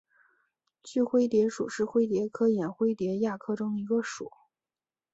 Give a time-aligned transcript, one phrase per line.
[0.81, 4.31] 锯灰蝶属是灰蝶科眼灰蝶亚科中的一个属。